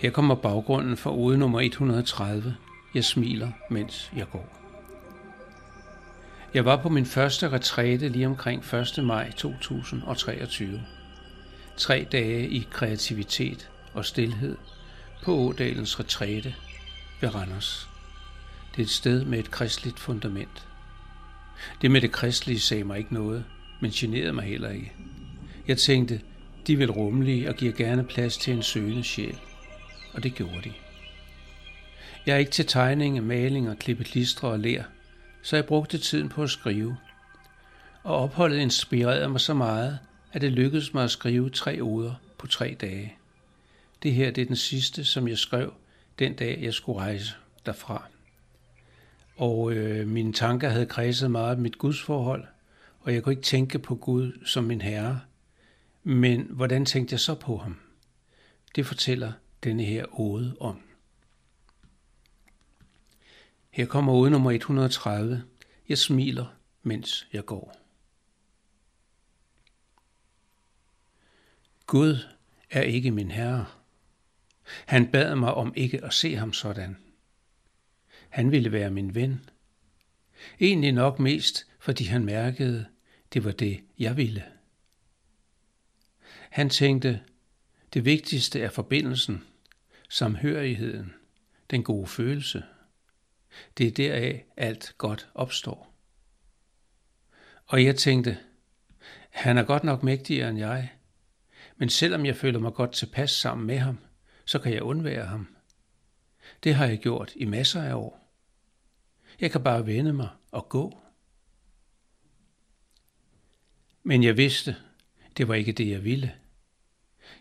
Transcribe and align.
Her 0.00 0.10
kommer 0.10 0.34
baggrunden 0.34 0.96
for 0.96 1.10
ude 1.10 1.38
nummer 1.38 1.60
130. 1.60 2.56
Jeg 2.94 3.04
smiler, 3.04 3.48
mens 3.70 4.12
jeg 4.16 4.26
går. 4.32 4.56
Jeg 6.54 6.64
var 6.64 6.76
på 6.76 6.88
min 6.88 7.06
første 7.06 7.48
retræte 7.48 8.08
lige 8.08 8.26
omkring 8.26 8.74
1. 8.98 9.04
maj 9.04 9.32
2023. 9.32 10.82
Tre 11.76 12.06
dage 12.12 12.48
i 12.48 12.68
kreativitet 12.70 13.70
og 13.94 14.04
stillhed 14.04 14.56
på 15.22 15.32
Ådalens 15.32 16.00
retræte 16.00 16.54
ved 17.20 17.34
Randers. 17.34 17.88
Det 18.72 18.78
er 18.78 18.86
et 18.86 18.90
sted 18.90 19.24
med 19.24 19.38
et 19.38 19.50
kristligt 19.50 19.98
fundament. 19.98 20.66
Det 21.82 21.90
med 21.90 22.00
det 22.00 22.12
kristelige 22.12 22.60
sagde 22.60 22.84
mig 22.84 22.98
ikke 22.98 23.14
noget, 23.14 23.44
men 23.80 23.90
generede 23.90 24.32
mig 24.32 24.44
heller 24.44 24.70
ikke. 24.70 24.92
Jeg 25.68 25.78
tænkte, 25.78 26.20
de 26.66 26.76
vil 26.76 26.90
rummelige 26.90 27.48
og 27.48 27.54
giver 27.54 27.72
gerne 27.72 28.04
plads 28.04 28.36
til 28.36 28.52
en 28.52 28.62
søgende 28.62 29.04
sjæl. 29.04 29.38
Og 30.12 30.22
det 30.22 30.34
gjorde 30.34 30.62
de. 30.64 30.72
Jeg 32.26 32.34
er 32.34 32.38
ikke 32.38 32.50
til 32.50 32.66
tegning, 32.66 33.26
maling 33.26 33.70
og 33.70 33.78
klippe 33.78 34.04
klistre 34.04 34.48
og 34.48 34.58
lær, 34.58 34.82
så 35.42 35.56
jeg 35.56 35.66
brugte 35.66 35.98
tiden 35.98 36.28
på 36.28 36.42
at 36.42 36.50
skrive. 36.50 36.96
Og 38.02 38.16
opholdet 38.16 38.58
inspirerede 38.58 39.28
mig 39.28 39.40
så 39.40 39.54
meget, 39.54 39.98
at 40.32 40.40
det 40.40 40.52
lykkedes 40.52 40.94
mig 40.94 41.04
at 41.04 41.10
skrive 41.10 41.50
tre 41.50 41.80
oder 41.80 42.14
på 42.38 42.46
tre 42.46 42.76
dage. 42.80 43.14
Det 44.02 44.12
her 44.12 44.30
det 44.30 44.42
er 44.42 44.46
den 44.46 44.56
sidste, 44.56 45.04
som 45.04 45.28
jeg 45.28 45.38
skrev 45.38 45.72
den 46.18 46.34
dag, 46.34 46.58
jeg 46.62 46.74
skulle 46.74 46.98
rejse 46.98 47.34
derfra. 47.66 48.06
Og 49.36 49.72
øh, 49.72 50.08
mine 50.08 50.32
tanker 50.32 50.68
havde 50.68 50.86
kredset 50.86 51.30
meget 51.30 51.56
om 51.56 51.62
mit 51.62 51.78
gudsforhold, 51.78 52.44
og 53.00 53.14
jeg 53.14 53.22
kunne 53.22 53.32
ikke 53.32 53.42
tænke 53.42 53.78
på 53.78 53.94
Gud 53.94 54.32
som 54.44 54.64
min 54.64 54.80
herre. 54.80 55.20
Men 56.02 56.46
hvordan 56.50 56.84
tænkte 56.84 57.12
jeg 57.12 57.20
så 57.20 57.34
på 57.34 57.56
ham? 57.56 57.76
Det 58.76 58.86
fortæller 58.86 59.32
denne 59.64 59.84
her 59.84 60.20
ode 60.20 60.56
om. 60.60 60.82
Her 63.70 63.86
kommer 63.86 64.12
ode 64.12 64.30
nummer 64.30 64.50
130. 64.50 65.44
Jeg 65.88 65.98
smiler, 65.98 66.46
mens 66.82 67.28
jeg 67.32 67.44
går. 67.44 67.76
Gud 71.86 72.16
er 72.70 72.82
ikke 72.82 73.10
min 73.10 73.30
herre. 73.30 73.66
Han 74.86 75.10
bad 75.10 75.34
mig 75.34 75.54
om 75.54 75.72
ikke 75.76 76.04
at 76.04 76.14
se 76.14 76.36
ham 76.36 76.52
sådan. 76.52 76.96
Han 78.28 78.50
ville 78.50 78.72
være 78.72 78.90
min 78.90 79.14
ven. 79.14 79.44
Egentlig 80.60 80.92
nok 80.92 81.18
mest, 81.18 81.66
fordi 81.78 82.04
han 82.04 82.24
mærkede, 82.24 82.86
det 83.32 83.44
var 83.44 83.52
det, 83.52 83.84
jeg 83.98 84.16
ville. 84.16 84.44
Han 86.50 86.70
tænkte, 86.70 87.22
det 87.94 88.04
vigtigste 88.04 88.60
er 88.60 88.70
forbindelsen, 88.70 89.44
samhørigheden, 90.10 91.14
den 91.70 91.82
gode 91.82 92.06
følelse. 92.06 92.64
Det 93.78 93.86
er 93.86 93.90
deraf 93.90 94.44
alt 94.56 94.94
godt 94.98 95.28
opstår. 95.34 95.94
Og 97.66 97.84
jeg 97.84 97.96
tænkte, 97.96 98.38
han 99.30 99.58
er 99.58 99.62
godt 99.62 99.84
nok 99.84 100.02
mægtigere 100.02 100.48
end 100.48 100.58
jeg, 100.58 100.92
men 101.76 101.88
selvom 101.88 102.26
jeg 102.26 102.36
føler 102.36 102.58
mig 102.58 102.72
godt 102.72 102.92
tilpas 102.92 103.30
sammen 103.30 103.66
med 103.66 103.78
ham, 103.78 103.98
så 104.44 104.58
kan 104.58 104.72
jeg 104.72 104.82
undvære 104.82 105.26
ham. 105.26 105.56
Det 106.64 106.74
har 106.74 106.86
jeg 106.86 106.98
gjort 106.98 107.32
i 107.36 107.44
masser 107.44 107.82
af 107.82 107.94
år. 107.94 108.34
Jeg 109.40 109.50
kan 109.50 109.62
bare 109.62 109.86
vende 109.86 110.12
mig 110.12 110.28
og 110.50 110.68
gå. 110.68 110.98
Men 114.02 114.24
jeg 114.24 114.36
vidste, 114.36 114.76
det 115.36 115.48
var 115.48 115.54
ikke 115.54 115.72
det, 115.72 115.90
jeg 115.90 116.04
ville. 116.04 116.34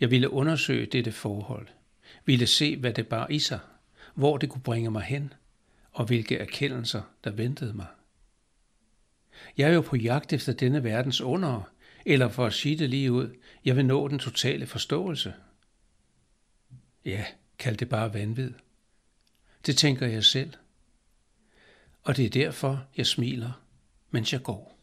Jeg 0.00 0.10
ville 0.10 0.30
undersøge 0.30 0.86
dette 0.86 1.12
forhold, 1.12 1.68
ville 2.24 2.46
se, 2.46 2.76
hvad 2.76 2.92
det 2.92 3.08
bar 3.08 3.26
i 3.30 3.38
sig, 3.38 3.58
hvor 4.14 4.36
det 4.38 4.48
kunne 4.48 4.62
bringe 4.62 4.90
mig 4.90 5.02
hen, 5.02 5.32
og 5.92 6.04
hvilke 6.04 6.38
erkendelser, 6.38 7.02
der 7.24 7.30
ventede 7.30 7.72
mig. 7.72 7.86
Jeg 9.56 9.70
er 9.70 9.74
jo 9.74 9.80
på 9.80 9.96
jagt 9.96 10.32
efter 10.32 10.52
denne 10.52 10.84
verdens 10.84 11.20
under, 11.20 11.70
eller 12.06 12.28
for 12.28 12.46
at 12.46 12.52
sige 12.52 12.78
det 12.78 12.90
lige 12.90 13.12
ud, 13.12 13.34
jeg 13.64 13.76
vil 13.76 13.86
nå 13.86 14.08
den 14.08 14.18
totale 14.18 14.66
forståelse. 14.66 15.34
Ja, 17.04 17.24
kald 17.58 17.76
det 17.76 17.88
bare 17.88 18.14
vanvid. 18.14 18.52
Det 19.66 19.76
tænker 19.76 20.06
jeg 20.06 20.24
selv. 20.24 20.52
Og 22.02 22.16
det 22.16 22.24
er 22.24 22.30
derfor, 22.30 22.86
jeg 22.96 23.06
smiler, 23.06 23.62
mens 24.10 24.32
jeg 24.32 24.42
går. 24.42 24.73